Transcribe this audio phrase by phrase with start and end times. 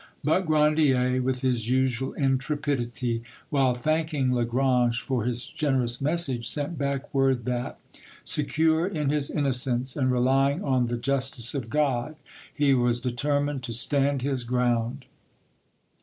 [0.23, 7.13] But Grandier with his usual intrepidity, while thanking Lagrange for his generous message, sent back
[7.13, 7.77] word that,
[8.23, 12.15] secure in his innocence and relying on the justice of God,
[12.51, 15.05] he was determined to stand his ground.